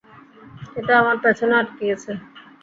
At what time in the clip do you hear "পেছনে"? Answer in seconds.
1.23-1.53